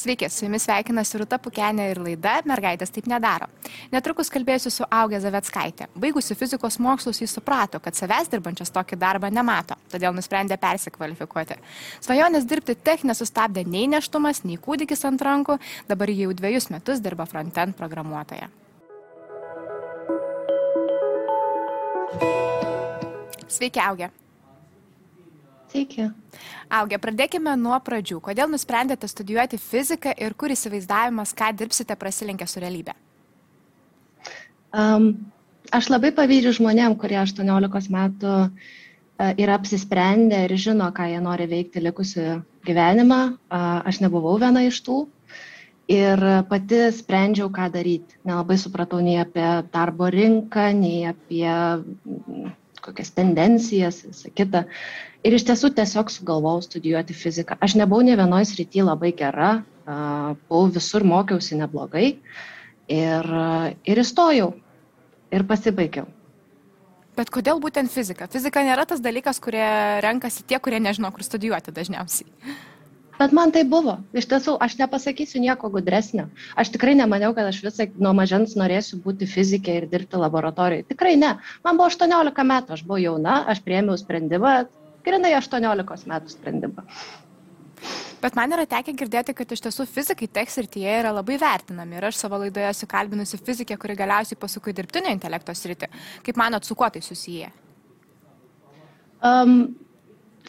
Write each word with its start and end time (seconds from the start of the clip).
Sveiki, 0.00 0.30
su 0.32 0.46
jumis 0.46 0.64
sveikinasi 0.64 1.18
Rūta 1.20 1.36
Pukenė 1.44 1.90
ir 1.90 1.98
laida 2.00 2.38
Mergaitės 2.48 2.88
taip 2.94 3.04
nedaro. 3.10 3.50
Netrukus 3.92 4.30
kalbėsiu 4.32 4.70
su 4.72 4.86
Augė 4.88 5.18
Zavetskaitė. 5.20 5.90
Baigusi 6.00 6.32
fizikos 6.40 6.78
mokslus, 6.80 7.18
jis 7.20 7.34
suprato, 7.36 7.76
kad 7.84 7.98
savęs 7.98 8.30
dirbančias 8.32 8.72
tokį 8.72 8.96
darbą 8.96 9.28
nemato, 9.28 9.76
todėl 9.92 10.16
nusprendė 10.16 10.56
persikvalifikuoti. 10.62 11.58
Svajonės 12.00 12.48
dirbti 12.48 12.78
tech 12.80 13.04
nesustabdė 13.04 13.66
nei 13.68 13.90
neštumas, 13.92 14.40
nei 14.48 14.56
kūdikis 14.56 15.04
ant 15.10 15.20
rankų, 15.20 15.58
dabar 15.92 16.14
jau 16.14 16.32
dviejus 16.32 16.70
metus 16.72 17.04
dirba 17.04 17.28
frontend 17.28 17.76
programuotoja. 17.76 18.48
Sveiki, 23.50 23.84
Augė. 23.84 24.08
Sveiki. 25.70 26.08
Augė, 26.74 26.98
pradėkime 26.98 27.54
nuo 27.58 27.78
pradžių. 27.86 28.18
Kodėl 28.24 28.50
nusprendėte 28.50 29.06
studijuoti 29.10 29.58
fiziką 29.62 30.16
ir 30.18 30.34
kur 30.34 30.50
įsivaizdavimas, 30.50 31.34
ką 31.38 31.52
dirbsite, 31.58 31.94
prasilenkia 31.98 32.48
su 32.50 32.62
realybė? 32.62 32.96
Um, 34.74 35.12
aš 35.74 35.90
labai 35.90 36.10
pavydžiu 36.14 36.56
žmonėm, 36.58 36.96
kurie 36.98 37.18
18 37.22 37.90
metų 37.94 38.34
uh, 38.34 38.76
yra 39.36 39.56
apsisprendę 39.58 40.44
ir 40.46 40.54
žino, 40.56 40.90
ką 40.96 41.08
jie 41.10 41.20
nori 41.20 41.46
veikti 41.50 41.82
likusiu 41.82 42.40
gyvenimą. 42.66 43.20
Aš 43.50 44.00
nebuvau 44.04 44.38
viena 44.40 44.64
iš 44.66 44.80
tų. 44.86 45.04
Ir 45.90 46.22
pati 46.46 46.84
sprendžiau, 46.94 47.50
ką 47.50 47.66
daryti. 47.74 48.14
Nelabai 48.24 48.56
supratau 48.62 49.00
nei 49.02 49.18
apie 49.18 49.46
darbo 49.74 50.06
rinką, 50.10 50.70
nei 50.78 51.02
apie 51.10 51.50
kokias 52.84 53.12
tendencijas, 53.16 54.02
visą 54.06 54.32
kitą. 54.34 54.64
Ir 55.26 55.36
iš 55.36 55.44
tiesų 55.48 55.72
tiesiog 55.76 56.12
sugalvojau 56.12 56.64
studijuoti 56.64 57.16
fiziką. 57.16 57.58
Aš 57.60 57.76
nebuvau 57.80 58.04
ne 58.06 58.16
vienoje 58.16 58.48
srityje 58.52 58.86
labai 58.88 59.12
gera, 59.16 59.50
buvau 60.48 60.70
visur 60.72 61.04
mokiausi 61.04 61.58
neblogai 61.60 62.06
ir, 62.90 63.28
ir 63.84 64.02
įstojau 64.04 64.54
ir 65.30 65.46
pasibaigiau. 65.48 66.08
Bet 67.18 67.30
kodėl 67.34 67.58
būtent 67.60 67.90
fizika? 67.92 68.28
Fizika 68.30 68.62
nėra 68.64 68.86
tas 68.88 69.02
dalykas, 69.02 69.40
kurie 69.42 69.66
renkasi 70.00 70.46
tie, 70.48 70.60
kurie 70.62 70.78
nežino, 70.80 71.10
kur 71.12 71.26
studijuoti 71.26 71.74
dažniausiai. 71.74 72.30
Bet 73.20 73.34
man 73.36 73.50
tai 73.52 73.66
buvo. 73.68 73.98
Iš 74.16 74.30
tiesų, 74.30 74.54
aš 74.64 74.78
nepasakysiu 74.80 75.42
nieko 75.44 75.68
gudresnio. 75.72 76.30
Aš 76.56 76.70
tikrai 76.72 76.94
nemaniau, 76.96 77.34
kad 77.36 77.50
aš 77.50 77.58
visai 77.66 77.90
nuo 78.00 78.14
mažens 78.16 78.54
norėsiu 78.56 78.96
būti 79.04 79.28
fizikė 79.28 79.74
ir 79.76 79.88
dirbti 79.90 80.16
laboratorijoje. 80.16 80.86
Tikrai 80.94 81.18
ne. 81.20 81.34
Man 81.66 81.76
buvo 81.76 81.90
18 81.92 82.46
metų, 82.52 82.78
aš 82.78 82.84
buvau 82.86 83.00
jauna, 83.02 83.42
aš 83.52 83.60
priėmiau 83.66 83.98
sprendimą, 84.00 84.54
grinai 85.04 85.34
18 85.36 86.08
metų 86.14 86.32
sprendimą. 86.32 86.86
Bet 88.20 88.36
man 88.36 88.56
yra 88.56 88.64
tekę 88.68 88.92
girdėti, 88.96 89.34
kad 89.36 89.52
iš 89.52 89.62
tiesų 89.64 89.86
fizikai 89.88 90.28
tech 90.28 90.50
srityje 90.52 90.96
yra 91.02 91.12
labai 91.16 91.36
vertinami. 91.40 91.96
Ir 91.96 92.08
aš 92.08 92.18
savo 92.20 92.40
laidoje 92.40 92.68
esu 92.68 92.88
kalbinusi 92.88 93.40
fizikę, 93.40 93.76
kuri 93.80 93.96
galiausiai 94.00 94.40
pasuko 94.40 94.72
į 94.72 94.76
dirbtinio 94.80 95.12
intelekto 95.12 95.52
sritį. 95.56 95.88
Kaip 96.24 96.40
manot, 96.40 96.64
su 96.64 96.76
kuo 96.76 96.88
tai 96.92 97.04
susiję? 97.04 97.52
Um, 99.24 99.54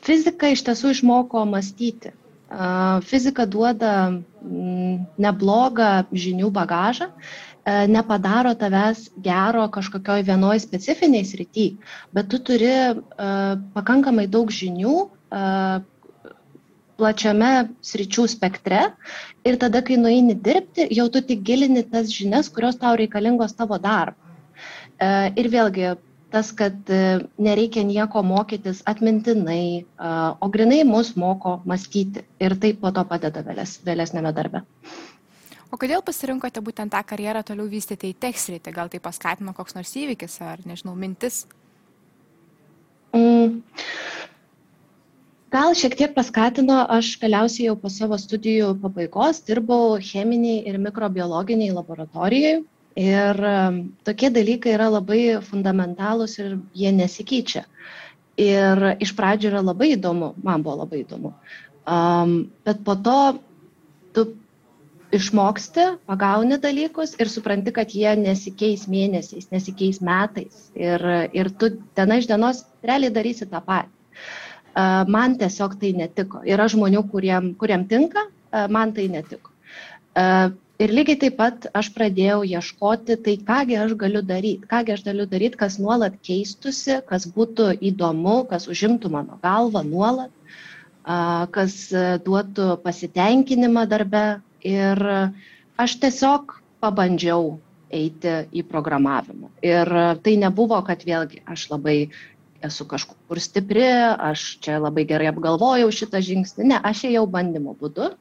fizika 0.03 0.51
iš 0.51 0.63
tiesų 0.67 0.95
išmoko 0.95 1.43
mąstyti. 1.47 2.15
Fizika 3.07 3.45
duoda 3.47 4.11
mm, 4.11 4.95
neblogą 5.23 5.91
žinių 6.11 6.49
bagažą, 6.51 7.07
e, 7.07 7.87
nepadaro 7.87 8.51
tavęs 8.59 9.05
gero 9.23 9.63
kažkokioj 9.71 10.25
vienoj 10.27 10.59
specifiniai 10.59 11.23
srity, 11.29 11.77
bet 12.11 12.27
tu 12.27 12.41
turi 12.49 12.67
e, 12.67 12.91
pakankamai 13.77 14.27
daug 14.27 14.51
žinių 14.51 14.97
e, 14.99 15.45
plačiame 16.99 17.53
sričių 17.87 18.27
spektre 18.35 18.83
ir 19.47 19.55
tada, 19.57 19.79
kai 19.81 19.95
nueini 19.97 20.35
dirbti, 20.35 20.89
jau 20.91 21.07
tu 21.07 21.23
tik 21.23 21.47
gilini 21.47 21.85
tas 21.87 22.11
žinias, 22.11 22.51
kurios 22.51 22.75
tau 22.83 22.97
reikalingos 22.99 23.55
tavo 23.55 23.79
darbą. 23.81 24.19
Ir 25.01 25.47
vėlgi, 25.49 25.95
tas, 26.31 26.51
kad 26.55 26.89
e, 26.89 27.19
nereikia 27.41 27.83
nieko 27.87 28.23
mokytis 28.23 28.81
atmintinai, 28.89 29.85
o 30.39 30.49
grinai 30.53 30.81
mus 30.87 31.13
moko 31.19 31.59
mąstyti 31.67 32.25
ir 32.39 32.57
tai 32.59 32.73
po 32.73 32.91
to 32.95 33.03
padeda 33.07 33.43
vėles, 33.45 33.77
vėlesnėme 33.85 34.33
darbe. 34.35 34.63
O 35.71 35.79
kodėl 35.79 36.03
pasirinkote 36.03 36.59
būtent 36.63 36.91
tą 36.91 36.99
karjerą 37.07 37.45
toliau 37.47 37.69
vystyti 37.71 38.09
į 38.11 38.17
tekstrytį? 38.19 38.73
Gal 38.75 38.91
tai 38.91 38.99
paskatino 39.03 39.53
koks 39.55 39.77
nors 39.77 39.93
įvykis 39.95 40.41
ar, 40.43 40.63
nežinau, 40.67 40.97
mintis? 40.99 41.45
Mm. 43.15 43.61
Gal 45.51 45.73
šiek 45.75 45.95
tiek 45.99 46.11
paskatino, 46.15 46.77
aš 46.95 47.13
galiausiai 47.19 47.69
jau 47.69 47.77
po 47.79 47.91
savo 47.91 48.19
studijų 48.19 48.73
pabaigos 48.83 49.41
dirbau 49.47 49.97
cheminiai 49.99 50.61
ir 50.67 50.77
mikrobiologiniai 50.79 51.73
laboratorijai 51.75 52.61
Ir 52.99 53.37
tokie 54.03 54.29
dalykai 54.33 54.73
yra 54.75 54.89
labai 54.91 55.39
fundamentalūs 55.45 56.37
ir 56.41 56.57
jie 56.75 56.91
nesikeičia. 56.91 57.63
Ir 58.41 58.81
iš 59.03 59.13
pradžių 59.15 59.51
yra 59.51 59.61
labai 59.63 59.93
įdomu, 59.95 60.33
man 60.43 60.63
buvo 60.63 60.81
labai 60.81 61.03
įdomu. 61.05 61.33
Um, 61.87 62.51
bet 62.65 62.83
po 62.85 62.95
to 62.95 63.17
tu 64.15 64.25
išmoksti, 65.11 65.85
pagauni 66.07 66.57
dalykus 66.61 67.15
ir 67.19 67.31
supranti, 67.31 67.73
kad 67.75 67.91
jie 67.91 68.13
nesikeis 68.19 68.87
mėnesiais, 68.91 69.49
nesikeis 69.51 69.99
metais. 70.03 70.69
Ir, 70.75 71.03
ir 71.35 71.51
tu 71.59 71.73
diena 71.97 72.19
iš 72.21 72.29
dienos 72.31 72.63
realiai 72.85 73.13
darysi 73.13 73.47
tą 73.51 73.63
patį. 73.65 73.91
Uh, 74.71 75.03
man 75.11 75.35
tiesiog 75.39 75.75
tai 75.81 75.91
netiko. 75.97 76.45
Yra 76.47 76.69
žmonių, 76.71 77.03
kuriem, 77.11 77.51
kuriem 77.59 77.83
tinka, 77.91 78.23
uh, 78.29 78.67
man 78.71 78.93
tai 78.95 79.09
netiko. 79.11 79.51
Uh, 80.15 80.53
Ir 80.81 80.89
lygiai 80.97 81.19
taip 81.21 81.35
pat 81.37 81.65
aš 81.77 81.91
pradėjau 81.93 82.39
ieškoti, 82.47 83.17
tai 83.25 83.35
kągi 83.45 83.75
aš 83.77 83.91
galiu 84.01 84.23
daryti, 84.25 84.65
kągi 84.71 84.95
aš 84.95 85.03
galiu 85.05 85.27
daryti, 85.29 85.59
kas 85.59 85.75
nuolat 85.77 86.15
keistusi, 86.25 86.95
kas 87.05 87.27
būtų 87.35 87.67
įdomu, 87.91 88.39
kas 88.49 88.65
užimtų 88.71 89.11
mano 89.13 89.37
galvą 89.43 89.83
nuolat, 89.85 90.33
kas 91.57 91.75
duotų 92.25 92.79
pasitenkinimą 92.87 93.85
darbe. 93.93 94.25
Ir 94.65 95.05
aš 95.85 95.95
tiesiog 96.01 96.57
pabandžiau 96.81 97.59
eiti 97.93 98.33
į 98.49 98.65
programavimą. 98.73 99.53
Ir 99.65 99.89
tai 100.25 100.37
nebuvo, 100.41 100.81
kad 100.87 101.05
vėlgi 101.05 101.43
aš 101.45 101.67
labai 101.75 101.97
esu 102.65 102.85
kažkur 102.89 103.41
stipri, 103.41 103.85
aš 104.31 104.55
čia 104.65 104.81
labai 104.81 105.05
gerai 105.09 105.29
apgalvojau 105.29 105.93
šitą 105.93 106.21
žingsnį. 106.25 106.71
Ne, 106.73 106.81
aš 106.89 107.05
ėjau 107.09 107.27
bandymo 107.29 107.77
būdu 107.77 108.15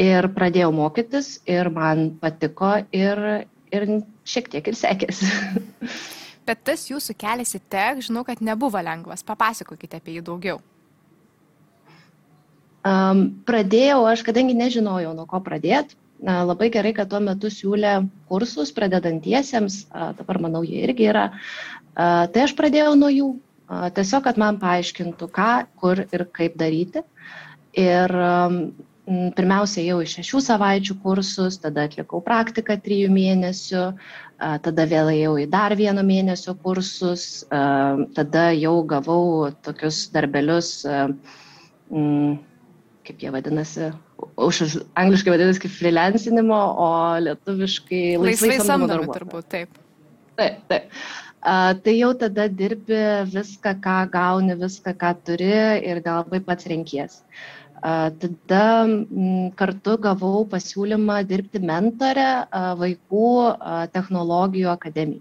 ir 0.00 0.28
pradėjau 0.34 0.72
mokytis 0.74 1.38
ir 1.46 1.70
man 1.72 2.10
patiko 2.20 2.76
ir, 2.94 3.46
ir 3.72 3.88
šiek 4.26 4.50
tiek 4.52 4.70
ir 4.70 4.78
sekėsi. 4.78 5.30
Bet 6.48 6.60
tas 6.66 6.84
jūsų 6.90 7.16
kelias 7.16 7.54
į 7.56 7.62
tech, 7.72 8.02
žinau, 8.04 8.24
kad 8.26 8.42
nebuvo 8.44 8.80
lengvas. 8.84 9.24
Papasakokite 9.24 9.96
apie 10.00 10.18
jį 10.18 10.24
daugiau. 10.26 10.58
Um, 12.84 13.30
pradėjau 13.48 14.02
aš, 14.10 14.26
kadangi 14.26 14.56
nežinojau, 14.58 15.14
nuo 15.16 15.24
ko 15.28 15.40
pradėti. 15.40 15.96
Labai 16.24 16.70
gerai, 16.72 16.92
kad 16.96 17.08
tuo 17.10 17.18
metu 17.20 17.50
siūlė 17.52 17.96
kursus 18.30 18.70
pradedantiesiems, 18.72 19.80
dabar 20.18 20.38
manau, 20.40 20.62
jie 20.64 20.84
irgi 20.86 21.08
yra. 21.10 21.24
A, 21.92 22.26
tai 22.32 22.44
aš 22.46 22.54
pradėjau 22.56 22.94
nuo 22.96 23.10
jų. 23.12 23.30
A, 23.68 23.88
tiesiog, 23.92 24.22
kad 24.24 24.38
man 24.40 24.60
paaiškintų, 24.62 25.28
ką, 25.34 25.50
kur 25.80 26.04
ir 26.04 26.24
kaip 26.32 26.56
daryti. 26.60 27.02
Ir 27.76 28.14
pirmiausia 29.06 29.84
jau 29.84 29.98
į 30.00 30.08
šešių 30.08 30.40
savaičių 30.46 30.96
kursus, 31.02 31.58
tada 31.60 31.84
atlikau 31.88 32.22
praktiką 32.24 32.76
trijų 32.80 33.10
mėnesių, 33.12 33.82
tada 34.64 34.86
vėl 34.88 35.10
ėjau 35.12 35.34
į 35.42 35.48
dar 35.52 35.74
vieno 35.76 36.04
mėnesio 36.06 36.54
kursus, 36.62 37.44
tada 37.50 38.46
jau 38.56 38.78
gavau 38.88 39.50
tokius 39.64 40.06
darbelius, 40.14 40.70
kaip 43.04 43.20
jie 43.20 43.34
vadinasi, 43.34 43.90
už 44.40 44.62
angliškai 44.96 45.34
vadinasi 45.34 45.66
kaip 45.66 45.74
freelancinimo, 45.76 46.62
o 46.80 46.88
lietuviškai 47.26 48.06
laisvai 48.22 48.56
samdomi 48.64 49.10
turbūt, 49.12 49.50
taip. 49.52 49.82
Taip, 50.34 50.64
taip. 50.70 50.88
Uh, 51.44 51.76
tai 51.84 51.92
jau 51.98 52.14
tada 52.16 52.46
dirbi 52.48 52.96
viską, 53.28 53.74
ką 53.84 53.96
gauni, 54.08 54.54
viską, 54.56 54.94
ką 54.96 55.10
turi 55.28 55.52
ir 55.84 56.00
nelabai 56.00 56.40
pats 56.40 56.64
renkies. 56.72 57.18
Uh, 57.20 57.63
Tada 57.84 58.66
kartu 59.60 59.94
gavau 60.00 60.46
pasiūlymą 60.48 61.18
dirbti 61.28 61.60
mentorę 61.60 62.28
vaikų 62.80 63.30
technologijų 63.92 64.70
akademijai. 64.72 65.20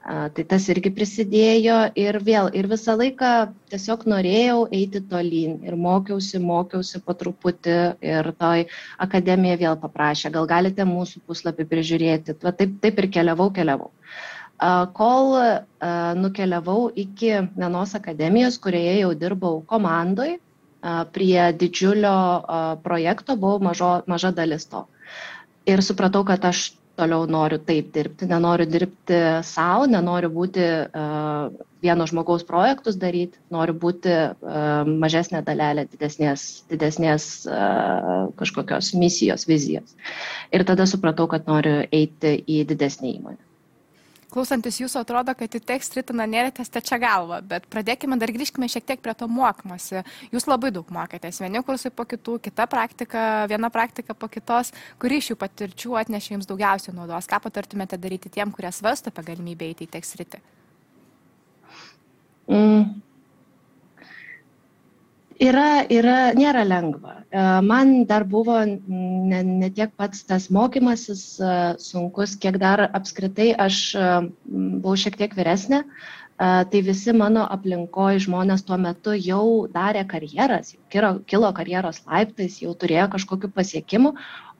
Tai 0.00 0.42
tas 0.48 0.64
irgi 0.72 0.92
prisidėjo 0.96 1.74
ir 1.98 2.16
vėl, 2.24 2.46
ir 2.56 2.68
visą 2.70 2.94
laiką 2.96 3.30
tiesiog 3.72 4.06
norėjau 4.08 4.62
eiti 4.72 5.02
tolyn 5.10 5.58
ir 5.66 5.74
mokiausi, 5.76 6.38
mokiausi 6.40 7.02
po 7.04 7.12
truputį 7.20 7.74
ir 8.08 8.30
toj 8.38 8.64
akademija 9.06 9.58
vėl 9.60 9.76
paprašė, 9.82 10.30
gal 10.36 10.46
galite 10.48 10.86
mūsų 10.88 11.20
puslapį 11.26 11.66
prižiūrėti. 11.74 12.36
Va, 12.40 12.54
taip, 12.56 12.78
taip 12.80 13.02
ir 13.02 13.10
keliavau, 13.18 13.50
keliavau. 13.52 13.90
Kol 14.96 15.36
nukeliavau 16.22 16.86
iki 17.04 17.34
vienos 17.58 17.92
akademijos, 17.98 18.56
kurioje 18.62 18.96
jau 19.02 19.12
dirbau 19.26 19.60
komandoj, 19.68 20.38
prie 21.12 21.52
didžiulio 21.60 22.16
projekto 22.84 23.36
buvau 23.36 23.60
mažo, 23.70 23.90
maža 24.08 24.30
dalis 24.32 24.66
to. 24.70 24.86
Ir 25.68 25.82
supratau, 25.84 26.24
kad 26.24 26.44
aš 26.48 26.70
toliau 27.00 27.26
noriu 27.30 27.58
taip 27.64 27.90
dirbti, 27.94 28.28
nenoriu 28.28 28.68
dirbti 28.68 29.18
savo, 29.46 29.86
nenoriu 29.88 30.30
būti 30.34 30.64
uh, 30.64 31.48
vieno 31.84 32.06
žmogaus 32.10 32.44
projektus 32.48 32.98
daryti, 33.00 33.40
noriu 33.54 33.76
būti 33.84 34.12
uh, 34.12 34.88
mažesnė 34.88 35.42
dalelė 35.46 35.86
didesnės, 35.92 36.46
didesnės 36.72 37.28
uh, 37.48 38.28
kažkokios 38.40 38.92
misijos, 39.00 39.46
vizijos. 39.48 39.94
Ir 40.52 40.66
tada 40.68 40.88
supratau, 40.90 41.28
kad 41.30 41.48
noriu 41.48 41.80
eiti 41.88 42.36
į 42.44 42.64
didesnį 42.72 43.14
įmonę 43.20 43.49
klausantis 44.32 44.78
jūsų 44.80 45.02
atrodo, 45.02 45.34
kad 45.38 45.56
į 45.56 45.60
tekst 45.66 45.96
ritina 45.98 46.26
nėrėte 46.30 46.64
stačia 46.66 46.98
galva, 47.02 47.40
bet 47.42 47.66
pradėkime 47.72 48.18
dar 48.20 48.32
grįžkime 48.34 48.68
šiek 48.70 48.86
tiek 48.88 49.02
prie 49.02 49.14
to 49.18 49.28
mokymosi. 49.30 50.04
Jūs 50.34 50.48
labai 50.50 50.72
daug 50.74 50.88
mokėtės, 50.94 51.42
vieni 51.42 51.64
kursai 51.66 51.92
po 51.94 52.06
kitų, 52.08 52.38
kita 52.46 52.68
praktika, 52.70 53.26
viena 53.50 53.72
praktika 53.74 54.14
po 54.14 54.30
kitos, 54.32 54.72
kuri 55.02 55.20
iš 55.20 55.32
jų 55.32 55.40
patirčių 55.42 55.98
atnešė 56.04 56.36
jums 56.36 56.50
daugiausiai 56.50 56.96
naudos. 56.96 57.28
Ką 57.30 57.42
patartumėte 57.44 57.98
daryti 58.00 58.32
tiem, 58.32 58.54
kurie 58.54 58.72
svarsto 58.74 59.12
apie 59.12 59.26
galimybę 59.32 59.72
įti 59.74 59.88
į 59.88 59.94
tekst 59.98 60.18
rytį? 60.22 60.42
Mm 62.50 63.09
yra, 65.40 65.84
yra, 65.90 66.16
nėra 66.36 66.62
lengva. 66.68 67.20
E, 67.30 67.42
man 67.64 68.04
dar 68.08 68.26
buvo 68.28 68.58
ne, 68.66 69.42
ne 69.46 69.70
tiek 69.74 69.92
pats 69.98 70.24
tas 70.28 70.48
mokymasis 70.52 71.24
e, 71.40 71.52
sunkus, 71.82 72.36
kiek 72.40 72.60
dar 72.62 72.86
apskritai 72.88 73.50
aš 73.66 73.82
e, 73.94 74.08
buvau 74.46 74.96
šiek 75.00 75.20
tiek 75.20 75.36
vyresnė. 75.38 75.84
Tai 76.40 76.80
visi 76.80 77.12
mano 77.12 77.42
aplinkoje 77.52 78.22
žmonės 78.24 78.62
tuo 78.64 78.78
metu 78.80 79.12
jau 79.12 79.66
darė 79.68 80.06
karjeras, 80.08 80.70
jau 80.72 80.80
kilo, 80.88 81.10
kilo 81.28 81.50
karjeros 81.52 81.98
laiptais, 82.06 82.54
jau 82.62 82.72
turėjo 82.72 83.10
kažkokiu 83.12 83.50
pasiekimu, 83.52 84.14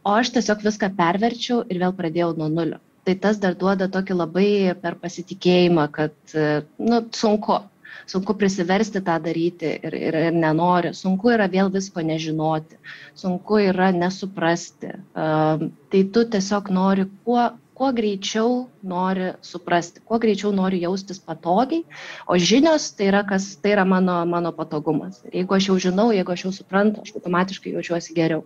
o 0.05 0.13
aš 0.13 0.35
tiesiog 0.35 0.61
viską 0.67 0.91
perverčiau 0.99 1.63
ir 1.73 1.81
vėl 1.81 1.97
pradėjau 1.97 2.35
nuo 2.37 2.51
nulio. 2.53 2.83
Tai 3.09 3.15
tas 3.25 3.41
dar 3.41 3.57
duoda 3.57 3.89
tokį 3.89 4.19
labai 4.19 4.51
per 4.83 4.99
pasitikėjimą, 5.01 5.89
kad 5.97 6.37
nu, 6.37 7.01
sunku, 7.17 7.63
sunku 8.11 8.35
prisiversti 8.35 9.03
tą 9.07 9.19
daryti 9.23 9.73
ir, 9.79 9.97
ir, 9.97 10.19
ir 10.29 10.37
nenori, 10.37 10.95
sunku 10.97 11.33
yra 11.35 11.49
vėl 11.51 11.73
visko 11.73 12.05
nežinoti, 12.05 12.79
sunku 13.19 13.61
yra 13.71 13.91
nesuprasti. 13.95 14.95
Uh, 15.15 15.69
tai 15.93 16.05
tu 16.15 16.25
tiesiog 16.33 16.71
nori 16.75 17.07
kuo, 17.25 17.51
kuo 17.81 17.91
greičiau 17.97 18.69
nori 18.85 19.31
suprasti, 19.47 20.03
kuo 20.05 20.19
greičiau 20.21 20.53
nori 20.53 20.83
jaustis 20.83 21.23
patogiai, 21.25 21.85
o 22.29 22.37
žinios 22.37 22.91
tai 22.97 23.09
yra, 23.09 23.23
kas, 23.25 23.55
tai 23.63 23.73
yra 23.73 23.87
mano, 23.89 24.19
mano 24.29 24.53
patogumas. 24.53 25.23
Jeigu 25.33 25.57
aš 25.57 25.71
jau 25.71 25.79
žinau, 25.89 26.11
jeigu 26.13 26.35
aš 26.35 26.45
jau 26.45 26.55
suprantu, 26.59 27.05
aš 27.07 27.15
automatiškai 27.17 27.73
jaučiuosi 27.79 28.17
geriau. 28.17 28.45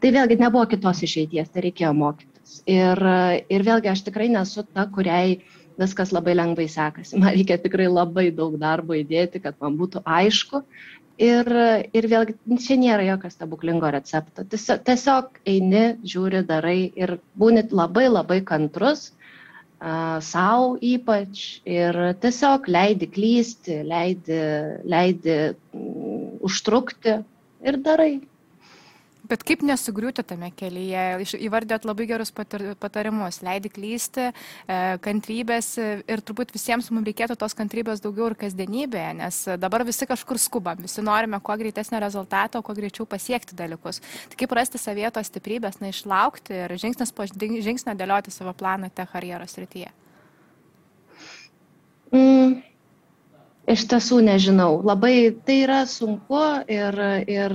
Tai 0.00 0.14
vėlgi 0.16 0.40
nebuvo 0.40 0.64
kitos 0.72 1.04
išeities, 1.04 1.52
tai 1.52 1.66
reikėjo 1.68 1.92
mokytis. 1.98 2.62
Ir, 2.68 3.00
ir 3.52 3.66
vėlgi 3.66 3.92
aš 3.92 4.06
tikrai 4.08 4.30
nesu 4.32 4.64
ta, 4.64 4.88
kuriai 4.92 5.36
uh, 5.36 5.61
viskas 5.82 6.12
labai 6.14 6.34
lengvai 6.38 6.68
sekasi. 6.70 7.18
Man 7.20 7.34
reikia 7.36 7.58
tikrai 7.62 7.88
labai 7.90 8.30
daug 8.34 8.58
darbo 8.60 8.96
įdėti, 8.98 9.42
kad 9.44 9.58
man 9.62 9.78
būtų 9.80 10.04
aišku. 10.06 10.62
Ir, 11.22 11.46
ir 11.94 12.06
vėlgi, 12.08 12.34
čia 12.64 12.78
nėra 12.80 13.04
jokio 13.04 13.30
stebuklingo 13.30 13.90
recepto. 13.92 14.46
Tiesiog, 14.48 14.80
tiesiog 14.86 15.42
eini, 15.46 15.82
žiūri, 16.08 16.40
darai 16.48 16.78
ir 16.98 17.18
būni 17.38 17.66
labai 17.70 18.08
labai 18.08 18.40
kantrus, 18.48 19.10
uh, 19.12 19.22
savo 20.22 20.76
ypač, 20.80 21.60
ir 21.66 21.98
tiesiog 22.22 22.68
leidi 22.70 23.08
klysti, 23.10 23.82
leidi, 23.86 24.40
leidi 24.86 25.38
užtrukti 26.42 27.18
ir 27.66 27.78
darai. 27.82 28.20
Bet 29.28 29.44
kaip 29.46 29.60
nesugriūti 29.62 30.24
tame 30.26 30.48
kelyje? 30.58 31.02
Įvardėt 31.46 31.84
labai 31.86 32.08
gerus 32.10 32.32
patarimus, 32.34 33.38
leidi 33.46 33.70
klysti, 33.70 34.30
e, 34.32 34.78
kantrybės 35.04 35.68
ir 35.78 36.22
turbūt 36.26 36.50
visiems 36.54 36.90
mums 36.90 37.06
reikėtų 37.06 37.36
tos 37.38 37.54
kantrybės 37.58 38.02
daugiau 38.02 38.32
ir 38.32 38.36
kasdienybėje, 38.40 39.12
nes 39.20 39.38
dabar 39.62 39.86
visi 39.86 40.08
kažkur 40.10 40.40
skubam, 40.42 40.82
visi 40.82 41.04
norime 41.06 41.38
kuo 41.40 41.56
greitesnio 41.60 42.00
rezultato, 42.02 42.62
kuo 42.66 42.74
greičiau 42.74 43.06
pasiekti 43.06 43.54
dalykus. 43.58 44.02
Tai 44.32 44.40
kaip 44.42 44.56
rasti 44.58 44.82
savietos 44.82 45.30
stiprybės, 45.30 45.78
na 45.78 45.92
išlaukti 45.94 46.58
ir 46.64 46.76
žingsnis 46.82 47.14
po 47.14 47.28
žingsnio 47.30 47.94
dėlioti 47.94 48.34
savo 48.34 48.56
planą 48.58 48.90
te 48.90 49.06
karjeros 49.14 49.54
rytyje? 49.62 49.94
Mm 52.12 52.71
Iš 53.70 53.84
tiesų 53.90 54.18
nežinau. 54.26 54.80
Labai 54.82 55.30
tai 55.46 55.60
yra 55.62 55.84
sunku 55.86 56.40
ir, 56.66 56.96
ir, 57.30 57.52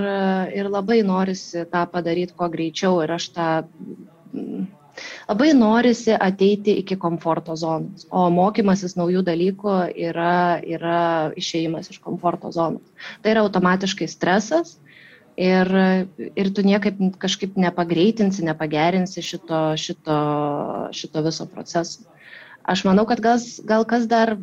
ir 0.56 0.70
labai 0.72 1.02
norisi 1.04 1.66
tą 1.68 1.84
padaryti 1.92 2.36
kuo 2.38 2.48
greičiau 2.54 3.02
ir 3.04 3.12
aš 3.18 3.28
tą 3.36 3.48
labai 5.28 5.52
norisi 5.54 6.16
ateiti 6.16 6.78
iki 6.82 6.96
komforto 6.96 7.56
zonos, 7.60 8.08
o 8.10 8.30
mokymasis 8.34 8.96
naujų 8.98 9.24
dalykų 9.28 9.76
yra, 10.08 10.64
yra 10.64 11.02
išėjimas 11.38 11.92
iš 11.92 12.00
komforto 12.04 12.52
zonos. 12.56 12.84
Tai 13.22 13.36
yra 13.36 13.44
automatiškai 13.46 14.08
stresas 14.08 14.78
ir, 15.38 15.70
ir 16.34 16.52
tu 16.56 16.66
niekaip 16.66 17.20
kažkaip 17.22 17.60
nepagreitinsi, 17.60 18.46
nepagerinsi 18.48 19.22
šito, 19.22 19.64
šito, 19.78 20.20
šito 20.96 21.26
viso 21.26 21.52
proceso. 21.52 22.08
Aš 22.68 22.84
manau, 22.88 23.06
kad 23.08 23.22
gal, 23.24 23.44
gal 23.68 23.86
kas 23.88 24.08
dar 24.12 24.38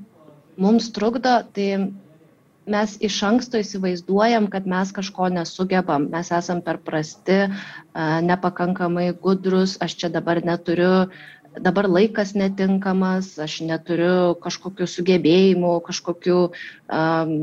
mums 0.56 0.90
trukdo, 0.94 1.36
tai 1.54 1.90
mes 2.70 2.96
iš 3.04 3.18
anksto 3.28 3.60
įsivaizduojam, 3.60 4.48
kad 4.52 4.66
mes 4.70 4.92
kažko 4.96 5.28
nesugebam, 5.32 6.08
mes 6.12 6.30
esam 6.32 6.62
per 6.64 6.80
prasti, 6.84 7.44
nepakankamai 7.94 9.12
gudrus, 9.20 9.76
aš 9.84 9.98
čia 10.00 10.10
dabar 10.12 10.40
neturiu, 10.44 11.08
dabar 11.60 11.88
laikas 11.90 12.32
netinkamas, 12.34 13.34
aš 13.38 13.60
neturiu 13.68 14.34
kažkokių 14.42 14.88
sugebėjimų, 14.90 15.74
kažkokių 15.86 16.38
um, 16.48 17.34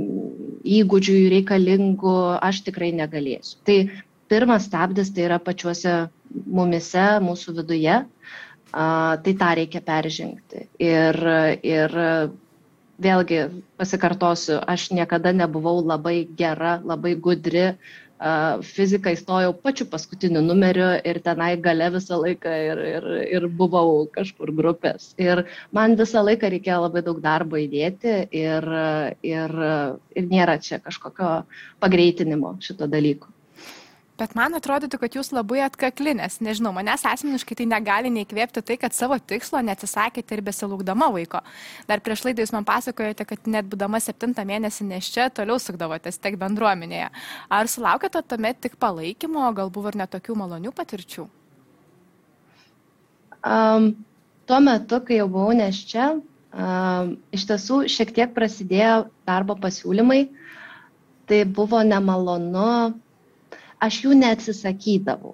įgūdžių 0.79 1.19
reikalingų, 1.37 2.17
aš 2.41 2.65
tikrai 2.67 2.91
negalėsiu. 2.97 3.61
Tai 3.67 3.77
pirmas 4.31 4.67
stabdis 4.67 5.13
tai 5.15 5.29
yra 5.29 5.39
pačiuose 5.39 6.09
mumise, 6.31 7.05
mūsų 7.23 7.55
viduje, 7.61 8.01
uh, 8.03 8.41
tai 8.71 9.33
tą 9.35 9.53
reikia 9.55 9.81
peržengti. 9.83 10.67
Ir, 10.79 11.17
ir 11.63 11.97
vėlgi 13.01 13.41
pasikartosiu, 13.81 14.59
aš 14.73 14.91
niekada 14.95 15.33
nebuvau 15.35 15.81
labai 15.81 16.23
gera, 16.37 16.79
labai 16.83 17.15
gudri. 17.27 17.73
Fiziką 18.61 19.15
įstojau 19.15 19.55
pačiu 19.63 19.87
paskutiniu 19.89 20.43
numeriu 20.45 20.91
ir 21.09 21.19
tenai 21.25 21.55
gale 21.57 21.87
visą 21.95 22.19
laiką 22.21 22.51
ir, 22.67 22.81
ir, 22.91 23.07
ir 23.39 23.47
buvau 23.61 24.03
kažkur 24.13 24.51
grupės. 24.59 25.15
Ir 25.17 25.41
man 25.73 25.97
visą 25.97 26.21
laiką 26.27 26.51
reikėjo 26.53 26.83
labai 26.83 27.01
daug 27.07 27.17
darbo 27.23 27.57
įdėti 27.57 28.13
ir, 28.43 28.69
ir, 29.25 29.57
ir 30.13 30.29
nėra 30.29 30.59
čia 30.61 30.77
kažkokio 30.85 31.33
pagreitinimo 31.81 32.59
šito 32.61 32.85
dalyko. 32.85 33.33
Bet 34.21 34.35
man 34.37 34.53
atrodytų, 34.53 34.99
kad 35.01 35.15
jūs 35.17 35.31
labai 35.33 35.63
atkaklinės. 35.65 36.35
Nežinau, 36.45 36.69
manęs 36.75 37.01
asmeniškai 37.09 37.55
tai 37.57 37.65
negali 37.65 38.11
neįkvėpti 38.13 38.61
tai, 38.67 38.77
kad 38.77 38.93
savo 38.93 39.17
tikslo 39.17 39.57
neatsisakėte 39.65 40.37
ir 40.37 40.43
besilūkdama 40.45 41.07
vaiko. 41.15 41.41
Dar 41.89 42.03
prieš 42.05 42.27
laidą 42.27 42.45
jūs 42.45 42.53
man 42.53 42.67
pasakojate, 42.67 43.25
kad 43.25 43.49
net 43.49 43.65
būdama 43.71 43.97
septintą 44.03 44.45
mėnesį 44.45 44.85
neščia, 44.91 45.31
toliau 45.33 45.57
sukdavotės 45.57 46.21
tiek 46.21 46.37
bendruomenėje. 46.37 47.09
Ar 47.49 47.73
sulaukėte 47.73 48.21
tuomet 48.21 48.61
tik 48.61 48.77
palaikymo, 48.77 49.49
gal 49.57 49.73
buvo 49.73 49.89
ir 49.89 49.97
netokių 50.05 50.37
malonių 50.45 50.77
patirčių? 50.77 51.25
Um, 53.41 53.93
tuo 54.45 54.61
metu, 54.61 55.01
kai 55.01 55.17
jau 55.23 55.29
buvau 55.33 55.57
neščia, 55.57 56.11
um, 56.53 57.15
iš 57.33 57.49
tiesų 57.49 57.85
šiek 57.89 58.13
tiek 58.21 58.37
prasidėjo 58.37 59.07
darbo 59.25 59.57
pasiūlymai. 59.57 60.27
Tai 61.25 61.47
buvo 61.57 61.81
nemalonu 61.81 62.99
aš 63.81 64.01
jų 64.05 64.17
neatsisakydavau. 64.19 65.33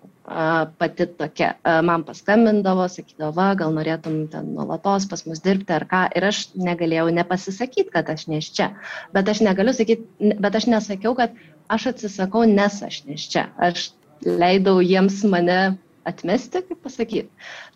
Pati 0.79 1.05
tokia, 1.19 1.53
man 1.87 2.03
paskambindavo, 2.07 2.87
sakydavo, 2.91 3.31
va, 3.37 3.47
gal 3.59 3.71
norėtum 3.75 4.17
ten 4.31 4.49
nuolatos 4.57 5.05
pas 5.11 5.23
mus 5.27 5.39
dirbti 5.43 5.75
ar 5.75 5.85
ką. 5.87 6.01
Ir 6.19 6.27
aš 6.27 6.41
negalėjau 6.59 7.07
nepasisakyti, 7.15 7.91
kad 7.93 8.09
aš 8.11 8.27
neš 8.31 8.49
čia. 8.57 8.71
Bet 9.15 9.31
aš 9.31 9.43
negaliu 9.47 9.75
sakyti, 9.75 10.33
bet 10.43 10.59
aš 10.59 10.67
nesakiau, 10.73 11.15
kad 11.19 11.37
aš 11.71 11.91
atsisakau, 11.93 12.43
nes 12.49 12.81
aš 12.83 13.03
neš 13.07 13.29
čia. 13.35 13.45
Aš 13.55 13.91
leidau 14.25 14.81
jiems 14.83 15.21
mane 15.31 15.77
atmesti, 16.07 16.63
kaip 16.67 16.83
pasakyti. 16.83 17.29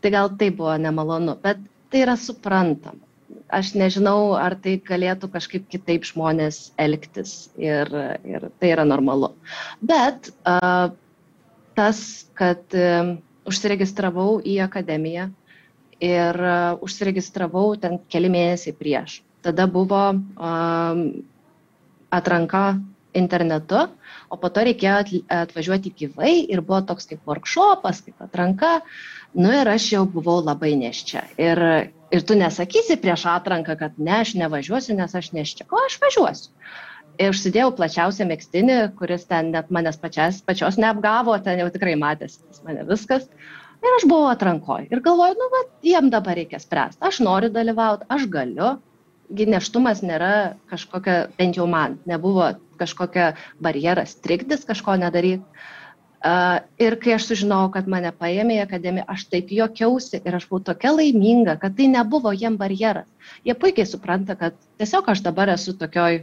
Tai 0.04 0.12
gal 0.12 0.36
tai 0.40 0.52
buvo 0.56 0.76
nemalonu, 0.80 1.38
bet 1.40 1.64
tai 1.92 2.04
yra 2.04 2.18
suprantama 2.20 3.11
aš 3.52 3.74
nežinau, 3.78 4.34
ar 4.40 4.56
tai 4.60 4.78
galėtų 4.88 5.30
kažkaip 5.34 5.68
kitaip 5.72 6.08
žmonės 6.08 6.72
elgtis 6.82 7.52
ir, 7.60 7.92
ir 8.26 8.48
tai 8.60 8.72
yra 8.74 8.86
normalu. 8.88 9.34
Bet 9.84 10.32
uh, 10.48 10.94
tas, 11.78 12.02
kad 12.40 12.64
uh, 12.78 13.16
užsiregistravau 13.50 14.40
į 14.46 14.62
akademiją 14.66 15.30
ir 16.02 16.42
uh, 16.42 16.80
užsiregistravau 16.82 17.76
ten 17.82 18.00
keli 18.12 18.32
mėnesiai 18.34 18.78
prieš. 18.78 19.20
Tada 19.46 19.68
buvo 19.70 20.04
uh, 20.14 21.04
atranka 22.12 22.66
internetu, 23.14 23.88
o 24.32 24.38
po 24.40 24.50
to 24.54 24.64
reikėjo 24.68 25.24
atvažiuoti 25.36 25.92
gyvai 26.00 26.34
ir 26.48 26.62
buvo 26.64 26.80
toks 26.88 27.10
kaip 27.10 27.26
workshopas, 27.28 28.04
kaip 28.06 28.22
atranka. 28.24 28.80
Nu 29.36 29.52
ir 29.56 29.68
aš 29.68 29.90
jau 29.96 30.06
buvau 30.08 30.40
labai 30.44 30.74
neščia. 30.80 31.26
Ir, 31.40 31.62
ir 32.12 32.24
tu 32.28 32.36
nesakysi 32.38 32.98
prieš 33.02 33.26
atranką, 33.32 33.78
kad 33.80 33.98
ne, 33.98 34.22
aš 34.22 34.36
nevažiuosiu, 34.40 34.96
nes 35.00 35.16
aš 35.16 35.32
neščia. 35.36 35.68
O 35.72 35.80
aš 35.86 35.98
važiuosiu. 36.04 36.52
Ir 37.22 37.34
užsidėjau 37.34 37.74
plačiausią 37.78 38.26
mėgstinį, 38.30 38.78
kuris 39.00 39.28
ten 39.30 39.52
net 39.56 39.72
manęs 39.74 40.00
pačias, 40.02 40.40
pačios 40.46 40.80
neapgavo, 40.82 41.36
ten 41.44 41.60
jau 41.62 41.68
tikrai 41.74 41.98
matėsi 42.00 42.40
mane 42.66 42.86
viskas. 42.88 43.28
Ir 43.82 43.98
aš 43.98 44.06
buvau 44.10 44.30
atrankoje. 44.30 44.88
Ir 44.94 45.02
galvoju, 45.04 45.36
nu, 45.40 45.50
va, 45.52 45.62
jiem 45.86 46.10
dabar 46.14 46.38
reikia 46.38 46.62
spręsti. 46.62 47.02
Aš 47.10 47.20
noriu 47.26 47.50
dalyvauti, 47.54 48.08
aš 48.14 48.28
galiu. 48.32 48.76
Neštumas 49.32 50.02
nėra 50.04 50.58
kažkokia, 50.72 51.16
bent 51.38 51.58
jau 51.58 51.66
man, 51.72 51.96
nebuvo 52.10 52.50
kažkokia 52.82 53.32
barjeras, 53.64 54.18
trikdis 54.20 54.68
kažko 54.68 54.98
nedaryti. 55.02 55.46
Uh, 56.22 56.60
ir 56.78 56.94
kai 57.02 57.16
aš 57.16 57.32
sužinojau, 57.32 57.72
kad 57.74 57.88
mane 57.90 58.12
paėmė 58.14 58.60
į 58.60 58.64
akademiją, 58.68 59.08
aš 59.10 59.24
taip 59.32 59.50
juokiausi 59.56 60.20
ir 60.22 60.36
aš 60.38 60.46
buvau 60.52 60.62
tokia 60.68 60.92
laiminga, 60.94 61.56
kad 61.58 61.74
tai 61.80 61.88
nebuvo 61.90 62.30
jiem 62.36 62.60
barjeras. 62.62 63.08
Jie 63.48 63.56
puikiai 63.58 63.90
supranta, 63.90 64.36
kad 64.38 64.54
tiesiog 64.78 65.10
aš 65.10 65.24
dabar 65.26 65.50
esu 65.50 65.74
tokioj 65.80 66.20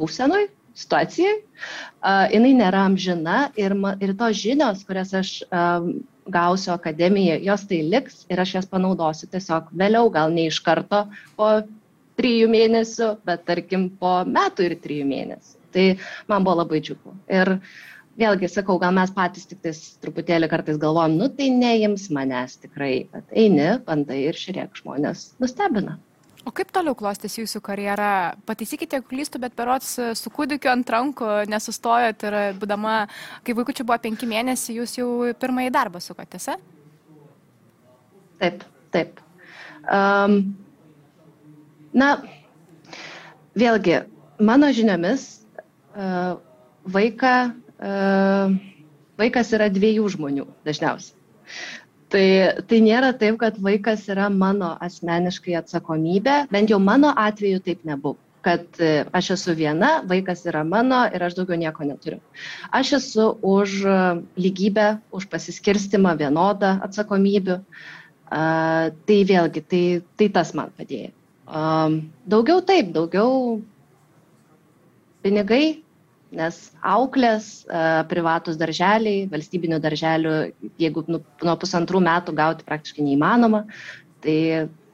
būsenoj, 0.00 0.48
situacijai, 0.80 1.36
uh, 1.42 2.24
jinai 2.32 2.54
nėra 2.56 2.86
amžina 2.88 3.36
ir, 3.60 3.76
ir 4.00 4.16
tos 4.16 4.40
žinios, 4.40 4.80
kurias 4.88 5.12
aš 5.20 5.36
um, 5.52 5.92
gausiu 6.24 6.72
akademijoje, 6.74 7.44
jos 7.44 7.68
tai 7.68 7.84
liks 7.84 8.24
ir 8.32 8.40
aš 8.40 8.56
jas 8.58 8.72
panaudosiu 8.72 9.28
tiesiog 9.28 9.68
vėliau, 9.76 10.08
gal 10.12 10.32
ne 10.32 10.48
iš 10.48 10.64
karto 10.64 11.04
po 11.36 11.50
trijų 12.18 12.48
mėnesių, 12.48 13.14
bet 13.26 13.44
tarkim 13.48 13.90
po 14.00 14.22
metų 14.24 14.70
ir 14.70 14.78
trijų 14.80 15.08
mėnesių. 15.10 15.58
Tai 15.74 15.86
man 16.30 16.46
buvo 16.46 16.62
labai 16.62 16.80
džiugu. 16.80 17.16
Ir 17.28 17.58
vėlgi 18.20 18.50
sakau, 18.50 18.78
gal 18.82 18.94
mes 18.96 19.12
patys 19.14 19.46
tik 19.50 19.60
tais 19.64 19.80
truputėlį 20.02 20.48
kartais 20.50 20.80
galvojam, 20.80 21.16
nu 21.18 21.28
tai 21.32 21.50
neims 21.54 22.08
manęs 22.14 22.58
tikrai, 22.62 23.06
bet 23.12 23.30
eini, 23.44 23.74
bandai 23.86 24.24
ir 24.28 24.38
žiūrėk, 24.38 24.76
žmonės 24.82 25.32
nustebina. 25.42 25.98
O 26.44 26.52
kaip 26.52 26.68
toliau 26.76 26.92
klostėsi 26.92 27.40
jūsų 27.40 27.62
karjera? 27.64 28.08
Pataisykite, 28.44 28.98
jeigu 28.98 29.08
klystu, 29.08 29.40
bet 29.40 29.54
berots 29.56 29.94
su 30.20 30.32
kūdikiu 30.32 30.68
ant 30.74 30.90
rankų 30.92 31.30
nesustojot 31.48 32.26
ir 32.28 32.36
būdama, 32.60 32.96
kai 33.46 33.54
vaikučių 33.56 33.86
buvo 33.88 33.96
penki 34.04 34.28
mėnesiai, 34.28 34.76
jūs 34.82 34.98
jau 34.98 35.08
pirmąjį 35.40 35.72
darbą 35.72 36.02
sukotės? 36.04 36.50
Taip, 38.42 38.66
taip. 38.92 39.22
Um, 39.88 40.36
na, 41.96 42.10
vėlgi, 43.56 44.02
mano 44.44 44.68
žiniomis, 44.76 45.26
uh, 45.96 46.36
vaiką, 46.84 47.34
vaikas 49.20 49.54
yra 49.56 49.70
dviejų 49.72 50.10
žmonių 50.16 50.46
dažniausiai. 50.66 51.16
Tai, 52.14 52.26
tai 52.70 52.78
nėra 52.84 53.10
taip, 53.18 53.40
kad 53.40 53.56
vaikas 53.58 54.04
yra 54.12 54.28
mano 54.30 54.74
asmeniškai 54.84 55.56
atsakomybė, 55.58 56.44
bent 56.52 56.70
jau 56.70 56.78
mano 56.78 57.10
atveju 57.10 57.62
taip 57.64 57.82
nebuvo 57.88 58.20
kad 58.44 58.76
e, 58.76 59.06
aš 59.16 59.30
esu 59.38 59.54
viena, 59.56 60.02
vaikas 60.04 60.42
yra 60.44 60.60
mano 60.68 60.98
ir 61.16 61.22
aš 61.24 61.32
daugiau 61.38 61.56
nieko 61.56 61.86
neturiu. 61.88 62.18
Aš 62.76 62.90
esu 62.98 63.30
už 63.40 63.76
e, 63.88 63.94
lygybę, 64.36 64.88
už 65.16 65.30
pasiskirstimą 65.32 66.12
vienodą 66.20 66.74
atsakomybių. 66.84 67.56
Uh, 68.34 68.90
tai 69.06 69.18
vėlgi, 69.28 69.60
tai, 69.68 69.84
tai 70.18 70.28
tas 70.32 70.54
man 70.56 70.72
padėjo. 70.74 71.12
Um, 71.44 71.98
daugiau 72.26 72.62
taip, 72.64 72.88
daugiau 72.94 73.60
pinigai, 75.22 75.83
nes 76.38 76.58
auklės, 76.84 77.50
privatus 78.10 78.58
darželiai, 78.60 79.26
valstybinių 79.32 79.80
darželių, 79.84 80.34
jeigu 80.82 81.04
nu, 81.10 81.20
nuo 81.44 81.56
pusantrų 81.60 82.02
metų 82.04 82.34
gauti 82.38 82.66
praktiškai 82.66 83.06
neįmanoma, 83.06 83.64
tai 84.24 84.38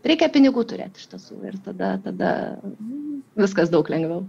reikia 0.06 0.30
pinigų 0.32 0.66
turėti 0.70 1.02
iš 1.02 1.10
tiesų 1.14 1.40
ir 1.50 1.58
tada, 1.64 1.94
tada 2.04 2.34
viskas 3.38 3.72
daug 3.72 3.88
lengviau. 3.92 4.24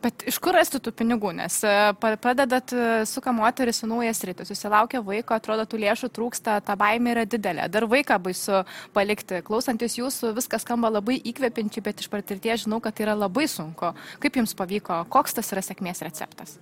Bet 0.00 0.22
iš 0.30 0.38
kur 0.40 0.56
rasti 0.56 0.78
tų 0.80 0.94
pinigų, 0.96 1.34
nes 1.36 1.58
pradedat 2.00 2.72
suka 3.08 3.34
moteris 3.36 3.82
su 3.82 3.88
naujas 3.90 4.22
rytis, 4.24 4.48
susilaukia 4.48 5.02
vaiko, 5.04 5.36
atrodo, 5.36 5.66
tų 5.68 5.82
lėšų 5.82 6.08
trūksta, 6.16 6.56
ta 6.64 6.76
baimė 6.80 7.12
yra 7.12 7.24
didelė. 7.28 7.66
Dar 7.68 7.84
vaiką 7.90 8.16
baisu 8.24 8.62
palikti. 8.96 9.42
Klausantis 9.44 9.98
jūsų, 10.00 10.32
viskas 10.38 10.64
skamba 10.64 10.88
labai 10.88 11.18
įkvepiančiai, 11.20 11.84
bet 11.84 12.00
iš 12.00 12.08
patirties 12.12 12.64
žinau, 12.64 12.80
kad 12.80 12.96
tai 12.96 13.10
yra 13.10 13.18
labai 13.26 13.44
sunku. 13.50 13.92
Kaip 14.24 14.40
jums 14.40 14.56
pavyko, 14.56 15.02
koks 15.12 15.36
tas 15.36 15.52
yra 15.52 15.64
sėkmės 15.68 16.00
receptas? 16.06 16.56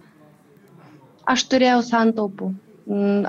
Aš 1.28 1.46
turėjau 1.52 1.82
santaupų. 1.86 2.52